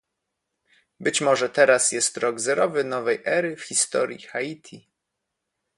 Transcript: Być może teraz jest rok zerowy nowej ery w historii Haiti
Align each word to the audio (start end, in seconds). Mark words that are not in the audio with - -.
Być 0.99 1.21
może 1.21 1.49
teraz 1.49 1.91
jest 1.91 2.17
rok 2.17 2.39
zerowy 2.39 2.83
nowej 2.83 3.21
ery 3.25 3.55
w 3.55 3.61
historii 3.63 4.21
Haiti 4.21 4.87